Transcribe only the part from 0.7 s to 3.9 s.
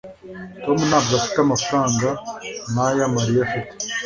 ntabwo afite amafaranga nkaya mariya afite